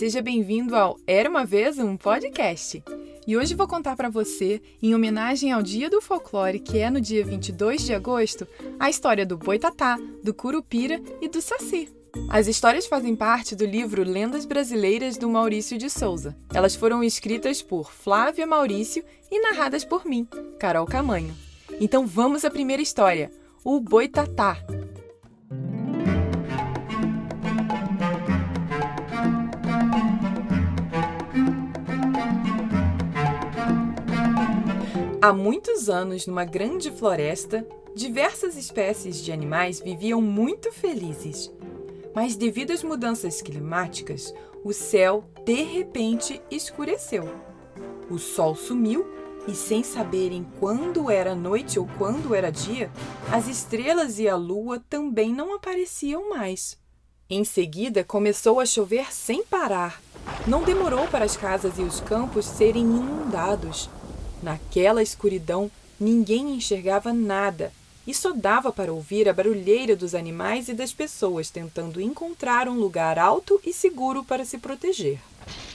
[0.00, 2.82] seja bem-vindo ao Era uma vez um podcast.
[3.26, 7.02] E hoje vou contar para você, em homenagem ao Dia do Folclore, que é no
[7.02, 8.48] dia 22 de agosto,
[8.78, 11.90] a história do boitatá, do curupira e do saci.
[12.30, 16.34] As histórias fazem parte do livro Lendas Brasileiras do Maurício de Souza.
[16.54, 20.26] Elas foram escritas por Flávia Maurício e narradas por mim,
[20.58, 21.36] Carol Camanho.
[21.78, 23.30] Então vamos à primeira história,
[23.62, 24.56] o Boitatá.
[35.22, 41.52] Há muitos anos, numa grande floresta, diversas espécies de animais viviam muito felizes.
[42.14, 44.32] Mas, devido às mudanças climáticas,
[44.64, 47.28] o céu de repente escureceu.
[48.08, 49.06] O sol sumiu
[49.46, 52.90] e, sem saberem quando era noite ou quando era dia,
[53.30, 56.78] as estrelas e a lua também não apareciam mais.
[57.28, 60.00] Em seguida, começou a chover sem parar.
[60.46, 63.90] Não demorou para as casas e os campos serem inundados.
[64.42, 67.72] Naquela escuridão, ninguém enxergava nada
[68.06, 72.74] e só dava para ouvir a barulheira dos animais e das pessoas tentando encontrar um
[72.74, 75.18] lugar alto e seguro para se proteger.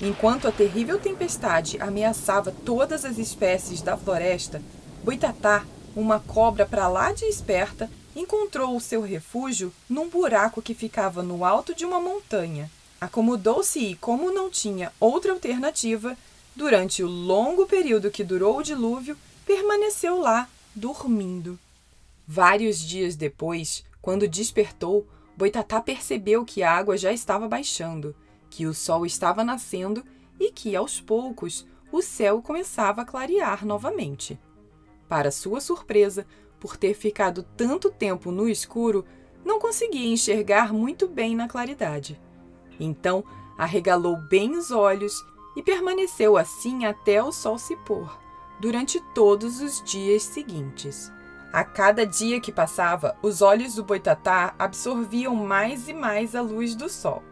[0.01, 4.61] Enquanto a terrível tempestade ameaçava todas as espécies da floresta,
[5.03, 5.63] Boitatá,
[5.95, 11.45] uma cobra para lá de esperta, encontrou o seu refúgio num buraco que ficava no
[11.45, 12.69] alto de uma montanha.
[12.99, 16.17] Acomodou-se e, como não tinha outra alternativa,
[16.55, 21.59] Durante o longo período que durou o dilúvio, permaneceu lá, dormindo.
[22.25, 28.15] Vários dias depois, quando despertou, Boitatá percebeu que a água já estava baixando,
[28.49, 30.01] que o sol estava nascendo
[30.39, 34.39] e que, aos poucos, o céu começava a clarear novamente.
[35.09, 36.25] Para sua surpresa,
[36.57, 39.05] por ter ficado tanto tempo no escuro,
[39.43, 42.19] não conseguia enxergar muito bem na claridade.
[42.79, 43.25] Então,
[43.57, 45.23] arregalou bem os olhos
[45.55, 48.19] e permaneceu assim até o sol se pôr,
[48.59, 51.11] durante todos os dias seguintes.
[51.53, 56.75] A cada dia que passava, os olhos do boitatá absorviam mais e mais a luz
[56.75, 57.23] do sol.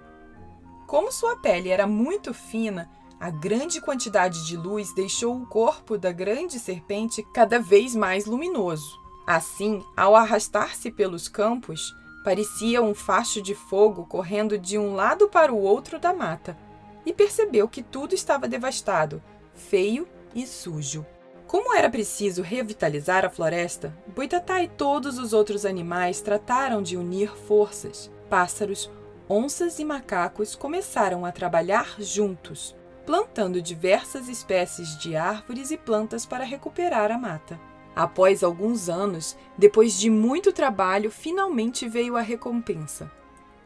[0.87, 2.89] Como sua pele era muito fina,
[3.19, 8.99] a grande quantidade de luz deixou o corpo da grande serpente cada vez mais luminoso.
[9.25, 15.53] Assim, ao arrastar-se pelos campos, parecia um facho de fogo correndo de um lado para
[15.53, 16.57] o outro da mata,
[17.05, 19.21] e percebeu que tudo estava devastado,
[19.53, 21.05] feio e sujo.
[21.47, 27.35] Como era preciso revitalizar a floresta, Boitatá e todos os outros animais trataram de unir
[27.35, 28.11] forças.
[28.29, 28.89] Pássaros,
[29.29, 32.75] onças e macacos começaram a trabalhar juntos,
[33.05, 37.59] plantando diversas espécies de árvores e plantas para recuperar a mata.
[37.95, 43.11] Após alguns anos, depois de muito trabalho, finalmente veio a recompensa.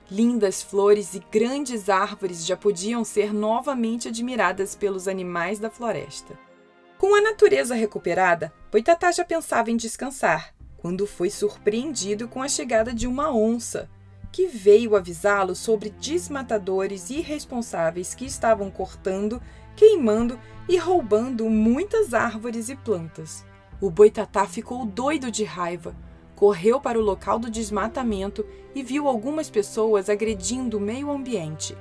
[0.10, 6.40] Lindas flores e grandes árvores já podiam ser novamente admiradas pelos animais da floresta.
[6.98, 12.94] Com a natureza recuperada, Boitatá já pensava em descansar, quando foi surpreendido com a chegada
[12.94, 13.90] de uma onça,
[14.32, 19.42] que veio avisá-lo sobre desmatadores irresponsáveis que estavam cortando,
[19.76, 23.46] queimando e roubando muitas árvores e plantas.
[23.82, 25.94] O boitatá ficou doido de raiva,
[26.38, 31.76] correu para o local do desmatamento e viu algumas pessoas agredindo o meio ambiente.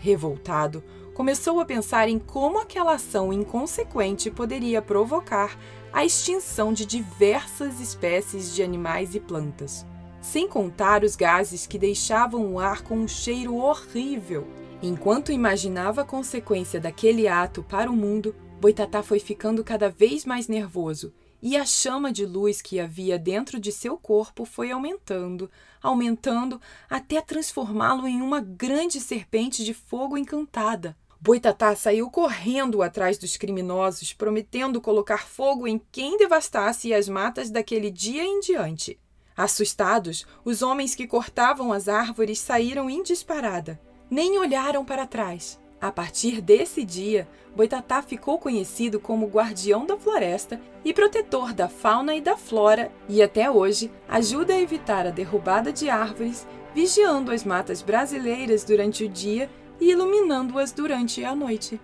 [0.00, 0.82] Revoltado,
[1.14, 5.56] começou a pensar em como aquela ação inconsequente poderia provocar
[5.92, 9.86] a extinção de diversas espécies de animais e plantas,
[10.20, 14.48] sem contar os gases que deixavam o ar com um cheiro horrível.
[14.82, 20.48] Enquanto imaginava a consequência daquele ato para o mundo, Boitatá foi ficando cada vez mais
[20.48, 25.50] nervoso e a chama de luz que havia dentro de seu corpo foi aumentando,
[25.82, 30.96] aumentando, até transformá-lo em uma grande serpente de fogo encantada.
[31.20, 37.90] Boitatá saiu correndo atrás dos criminosos, prometendo colocar fogo em quem devastasse as matas daquele
[37.90, 38.98] dia em diante.
[39.36, 43.80] Assustados, os homens que cortavam as árvores saíram em disparada.
[44.10, 45.58] Nem olharam para trás.
[45.80, 52.14] A partir desse dia, Boitatá ficou conhecido como guardião da floresta e protetor da fauna
[52.14, 57.44] e da flora, e até hoje ajuda a evitar a derrubada de árvores, vigiando as
[57.44, 59.50] matas brasileiras durante o dia
[59.80, 61.80] e iluminando-as durante a noite.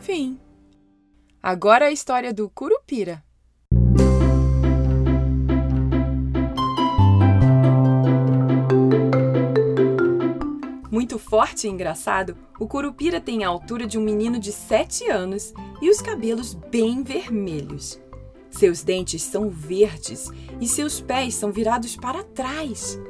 [0.00, 0.38] Fim.
[1.42, 3.22] Agora a história do Curupira.
[11.00, 15.54] Muito forte e engraçado, o Curupira tem a altura de um menino de 7 anos
[15.80, 17.98] e os cabelos bem vermelhos.
[18.50, 20.28] Seus dentes são verdes
[20.60, 23.00] e seus pés são virados para trás.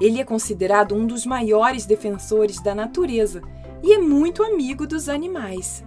[0.00, 3.42] Ele é considerado um dos maiores defensores da natureza
[3.80, 5.84] e é muito amigo dos animais.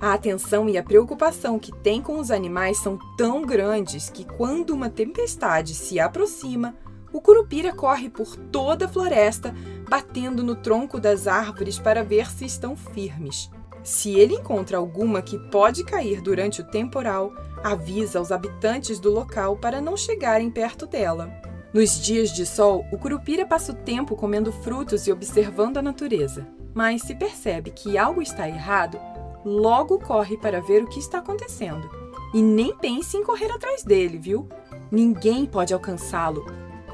[0.00, 4.70] A atenção e a preocupação que tem com os animais são tão grandes que, quando
[4.70, 6.74] uma tempestade se aproxima,
[7.12, 9.54] o curupira corre por toda a floresta,
[9.88, 13.50] batendo no tronco das árvores para ver se estão firmes.
[13.82, 17.32] Se ele encontra alguma que pode cair durante o temporal,
[17.62, 21.32] avisa os habitantes do local para não chegarem perto dela.
[21.72, 26.46] Nos dias de sol, o curupira passa o tempo comendo frutos e observando a natureza.
[26.74, 28.98] Mas se percebe que algo está errado,
[29.44, 31.88] logo corre para ver o que está acontecendo.
[32.34, 34.48] E nem pense em correr atrás dele, viu?
[34.90, 36.44] Ninguém pode alcançá-lo.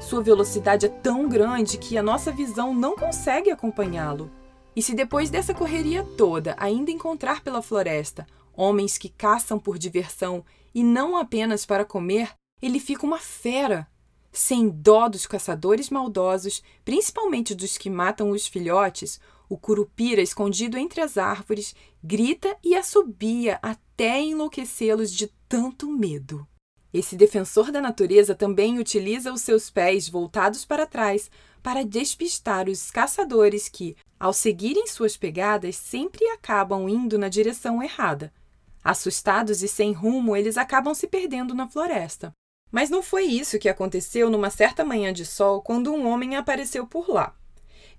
[0.01, 4.31] Sua velocidade é tão grande que a nossa visão não consegue acompanhá-lo.
[4.75, 8.25] E se depois dessa correria toda ainda encontrar pela floresta
[8.55, 10.43] homens que caçam por diversão
[10.73, 12.31] e não apenas para comer,
[12.61, 13.87] ele fica uma fera.
[14.31, 21.01] Sem dó dos caçadores maldosos, principalmente dos que matam os filhotes, o curupira, escondido entre
[21.01, 26.45] as árvores, grita e assobia até enlouquecê-los de tanto medo.
[26.97, 31.29] Esse defensor da natureza também utiliza os seus pés voltados para trás
[31.61, 38.31] para despistar os caçadores que, ao seguirem suas pegadas, sempre acabam indo na direção errada.
[38.81, 42.31] Assustados e sem rumo, eles acabam se perdendo na floresta.
[42.71, 46.87] Mas não foi isso que aconteceu numa certa manhã de sol quando um homem apareceu
[46.87, 47.35] por lá.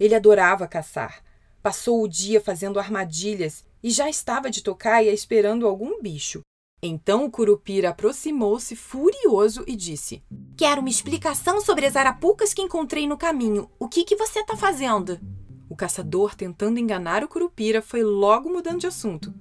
[0.01, 1.23] Ele adorava caçar.
[1.63, 6.41] Passou o dia fazendo armadilhas e já estava de tocaia esperando algum bicho.
[6.83, 10.23] Então o curupira aproximou-se furioso e disse:
[10.57, 13.71] Quero uma explicação sobre as arapucas que encontrei no caminho.
[13.79, 15.19] O que, que você está fazendo?
[15.69, 19.35] O caçador, tentando enganar o curupira, foi logo mudando de assunto.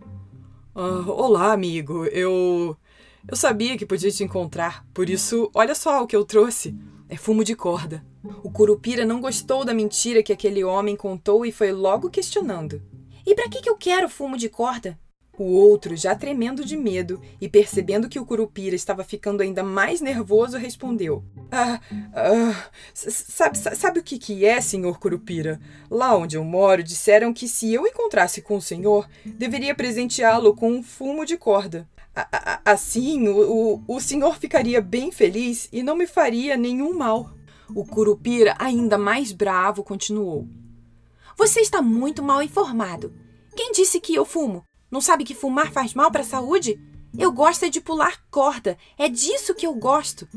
[0.73, 2.05] Ah, olá, amigo.
[2.05, 2.77] Eu.
[3.27, 6.77] Eu sabia que podia te encontrar, por isso, olha só o que eu trouxe.
[7.09, 8.05] É fumo de corda.
[8.43, 12.81] O curupira não gostou da mentira que aquele homem contou e foi logo questionando.
[13.25, 14.99] E para que, que eu quero fumo de corda?
[15.37, 19.99] O outro, já tremendo de medo e percebendo que o curupira estava ficando ainda mais
[19.99, 21.79] nervoso, respondeu: Ah,
[22.13, 25.59] ah sabe, sabe o que, que é, senhor curupira?
[25.89, 30.71] Lá onde eu moro, disseram que se eu encontrasse com o senhor, deveria presenteá-lo com
[30.71, 31.87] um fumo de corda.
[32.63, 37.31] Assim, o, o, o senhor ficaria bem feliz e não me faria nenhum mal.
[37.75, 40.47] O curupira, ainda mais bravo, continuou:
[41.37, 43.13] Você está muito mal informado.
[43.53, 44.63] Quem disse que eu fumo?
[44.89, 46.79] Não sabe que fumar faz mal para a saúde?
[47.17, 48.77] Eu gosto é de pular corda.
[48.97, 50.27] É disso que eu gosto.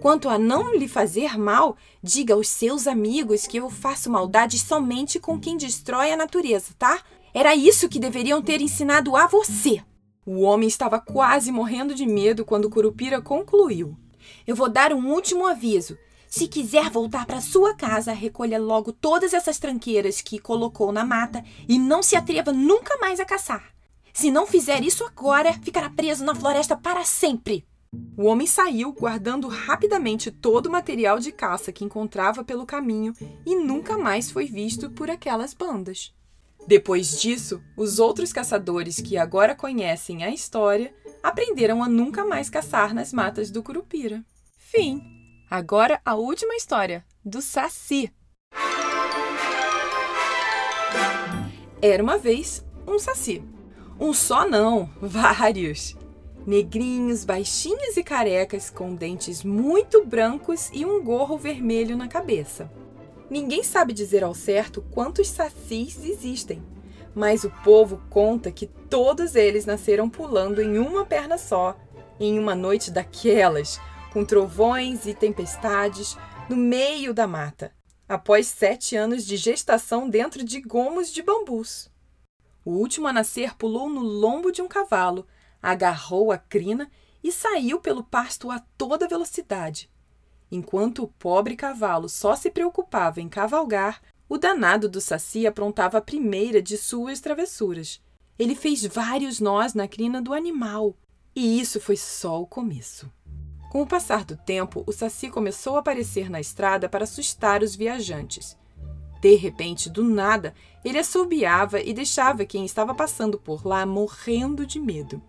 [0.00, 5.18] Quanto a não lhe fazer mal, diga aos seus amigos que eu faço maldade somente
[5.18, 7.02] com quem destrói a natureza, tá?
[7.34, 9.82] Era isso que deveriam ter ensinado a você.
[10.24, 13.96] O homem estava quase morrendo de medo quando Curupira concluiu.
[14.46, 15.98] Eu vou dar um último aviso.
[16.28, 21.44] Se quiser voltar para sua casa, recolha logo todas essas tranqueiras que colocou na mata
[21.68, 23.79] e não se atreva nunca mais a caçar.
[24.20, 27.66] Se não fizer isso agora, ficará preso na floresta para sempre.
[28.18, 33.14] O homem saiu, guardando rapidamente todo o material de caça que encontrava pelo caminho
[33.46, 36.12] e nunca mais foi visto por aquelas bandas.
[36.66, 42.92] Depois disso, os outros caçadores que agora conhecem a história aprenderam a nunca mais caçar
[42.92, 44.22] nas matas do Curupira.
[44.58, 45.00] Fim.
[45.50, 48.12] Agora a última história, do Saci.
[51.80, 53.42] Era uma vez um Saci.
[54.00, 55.94] Um só não, vários.
[56.46, 62.72] Negrinhos, baixinhos e carecas, com dentes muito brancos e um gorro vermelho na cabeça.
[63.28, 66.62] Ninguém sabe dizer ao certo quantos sacis existem,
[67.14, 71.78] mas o povo conta que todos eles nasceram pulando em uma perna só,
[72.18, 73.78] em uma noite daquelas,
[74.14, 76.16] com trovões e tempestades,
[76.48, 77.70] no meio da mata,
[78.08, 81.89] após sete anos de gestação dentro de gomos de bambus.
[82.70, 85.26] O último a nascer pulou no lombo de um cavalo,
[85.60, 86.88] agarrou a crina
[87.20, 89.90] e saiu pelo pasto a toda velocidade.
[90.52, 96.00] Enquanto o pobre cavalo só se preocupava em cavalgar, o danado do Saci aprontava a
[96.00, 98.00] primeira de suas travessuras.
[98.38, 100.94] Ele fez vários nós na crina do animal,
[101.34, 103.10] e isso foi só o começo.
[103.68, 107.74] Com o passar do tempo, o Saci começou a aparecer na estrada para assustar os
[107.74, 108.56] viajantes.
[109.20, 114.80] De repente, do nada, ele assobiava e deixava quem estava passando por lá morrendo de
[114.80, 115.22] medo.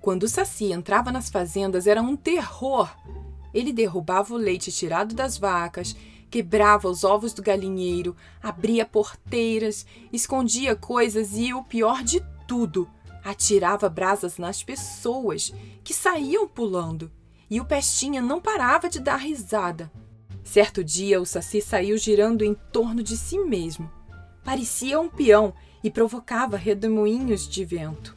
[0.00, 2.88] Quando o Saci entrava nas fazendas, era um terror.
[3.52, 5.96] Ele derrubava o leite tirado das vacas,
[6.30, 12.88] quebrava os ovos do galinheiro, abria porteiras, escondia coisas e, o pior de tudo,
[13.24, 15.52] atirava brasas nas pessoas
[15.82, 17.10] que saíam pulando.
[17.50, 19.90] E o Pestinha não parava de dar risada.
[20.48, 23.92] Certo dia, o Saci saiu girando em torno de si mesmo.
[24.42, 25.52] Parecia um peão
[25.84, 28.16] e provocava redemoinhos de vento.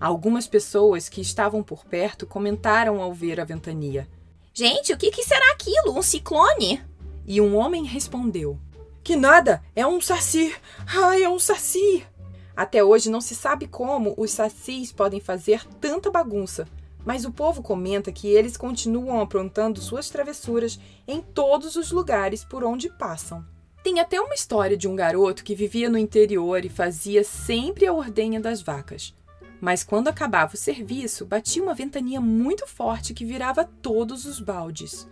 [0.00, 4.08] Algumas pessoas que estavam por perto comentaram ao ver a ventania.
[4.54, 5.98] Gente, o que, que será aquilo?
[5.98, 6.80] Um ciclone?
[7.26, 8.56] E um homem respondeu:
[9.02, 10.54] Que nada, é um saci.
[10.86, 12.06] Ai, é um saci.
[12.54, 16.68] Até hoje não se sabe como os sacis podem fazer tanta bagunça,
[17.06, 22.64] mas o povo comenta que eles continuam aprontando suas travessuras em todos os lugares por
[22.64, 23.46] onde passam.
[23.84, 27.92] Tem até uma história de um garoto que vivia no interior e fazia sempre a
[27.92, 29.14] ordenha das vacas.
[29.60, 35.08] Mas quando acabava o serviço, batia uma ventania muito forte que virava todos os baldes.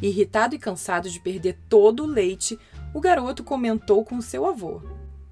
[0.00, 2.56] Irritado e cansado de perder todo o leite,
[2.94, 4.80] o garoto comentou com seu avô: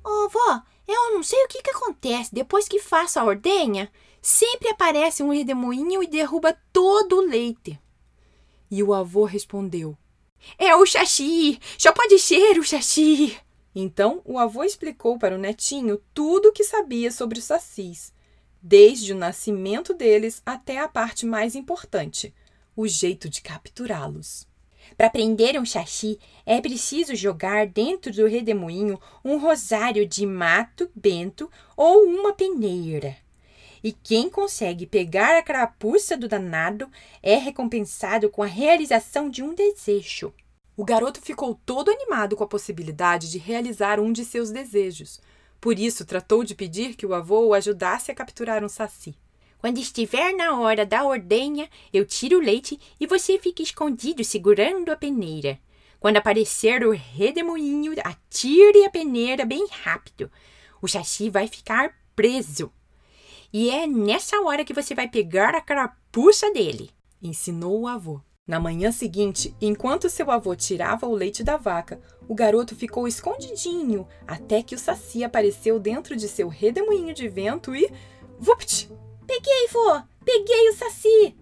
[0.04, 2.34] Ô, oh, eu não sei o que, que acontece.
[2.34, 3.88] Depois que faço a ordenha,
[4.20, 7.80] sempre aparece um redemoinho e derruba todo o leite.
[8.70, 9.96] E o avô respondeu:
[10.58, 11.58] É o xaxi!
[11.78, 13.36] Só pode ser o xaxi!
[13.74, 18.12] Então o avô explicou para o netinho tudo o que sabia sobre os sacis
[18.62, 22.34] desde o nascimento deles até a parte mais importante,
[22.76, 24.46] o jeito de capturá-los.
[24.96, 31.50] Para prender um xaxi, é preciso jogar dentro do redemoinho um rosário de mato bento
[31.76, 33.16] ou uma peneira.
[33.82, 36.90] E quem consegue pegar a carapuça do danado
[37.22, 40.32] é recompensado com a realização de um desejo.
[40.76, 45.20] O garoto ficou todo animado com a possibilidade de realizar um de seus desejos,
[45.60, 49.14] por isso, tratou de pedir que o avô o ajudasse a capturar um saci.
[49.58, 54.90] Quando estiver na hora da ordenha, eu tiro o leite e você fica escondido segurando
[54.90, 55.58] a peneira.
[55.98, 60.30] Quando aparecer o redemoinho, atire a peneira bem rápido.
[60.80, 62.72] O saci vai ficar preso.
[63.52, 66.90] E é nessa hora que você vai pegar a carapuça dele,
[67.20, 68.20] ensinou o avô.
[68.46, 74.06] Na manhã seguinte, enquanto seu avô tirava o leite da vaca, o garoto ficou escondidinho
[74.26, 77.90] até que o saci apareceu dentro de seu redemoinho de vento e.
[78.38, 78.90] Vupt!
[79.26, 80.00] Peguei, vô!
[80.24, 81.36] Peguei o saci!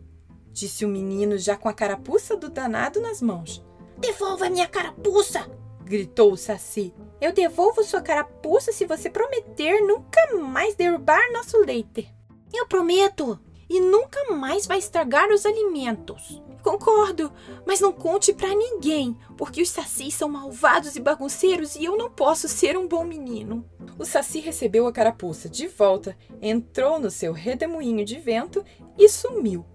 [0.50, 3.64] Disse o menino já com a carapuça do danado nas mãos.
[3.98, 5.48] Devolva minha carapuça!
[5.88, 6.95] Gritou o saci.
[7.21, 12.09] Eu devolvo sua carapuça se você prometer nunca mais derrubar nosso leite.
[12.52, 13.40] Eu prometo!
[13.71, 16.42] E nunca mais vai estragar os alimentos.
[16.62, 17.30] Concordo,
[17.66, 22.11] mas não conte para ninguém, porque os sacis são malvados e bagunceiros e eu não
[22.11, 23.64] posso ser um bom menino.
[23.99, 28.64] O saci recebeu a carapuça de volta, entrou no seu redemoinho de vento
[28.97, 29.66] e sumiu.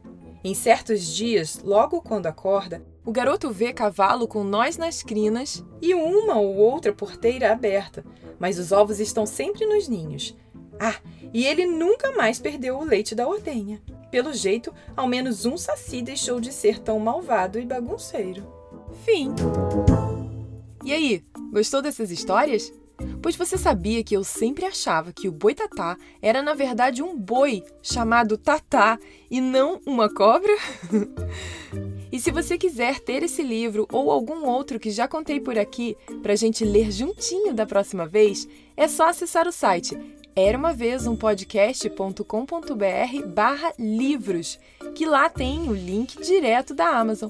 [0.43, 5.93] Em certos dias, logo quando acorda, o garoto vê cavalo com nós nas crinas e
[5.93, 8.03] uma ou outra porteira aberta,
[8.37, 10.35] mas os ovos estão sempre nos ninhos.
[10.77, 10.95] Ah,
[11.33, 13.81] e ele nunca mais perdeu o leite da ordenha.
[14.11, 18.45] Pelo jeito, ao menos um saci deixou de ser tão malvado e bagunceiro.
[19.05, 19.33] Fim.
[20.83, 21.23] E aí,
[21.53, 22.71] gostou dessas histórias?
[23.21, 27.63] Pois você sabia que eu sempre achava que o boitatá era na verdade um boi
[27.81, 30.53] chamado tatá e não uma cobra?
[32.11, 35.97] e se você quiser ter esse livro ou algum outro que já contei por aqui
[36.21, 39.97] para a gente ler juntinho da próxima vez, é só acessar o site
[40.35, 44.59] era uma vez um podcast.com.br barra livros,
[44.95, 47.29] que lá tem o link direto da Amazon.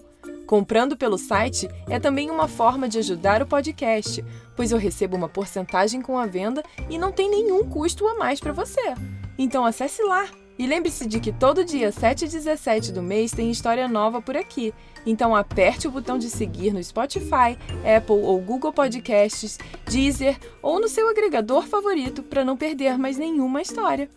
[0.53, 4.23] Comprando pelo site é também uma forma de ajudar o podcast,
[4.55, 8.39] pois eu recebo uma porcentagem com a venda e não tem nenhum custo a mais
[8.39, 8.93] para você.
[9.35, 10.27] Então acesse lá
[10.59, 14.37] e lembre-se de que todo dia 7 e 17 do mês tem história nova por
[14.37, 14.71] aqui.
[15.07, 17.57] Então aperte o botão de seguir no Spotify,
[17.97, 19.57] Apple ou Google Podcasts,
[19.89, 24.07] Deezer ou no seu agregador favorito para não perder mais nenhuma história.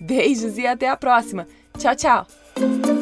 [0.00, 1.46] Beijos e até a próxima.
[1.78, 2.95] Tchau, tchau!